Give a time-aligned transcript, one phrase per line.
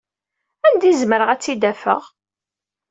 [0.67, 2.01] Anda ay zemreɣ ad tt-id-afeɣ?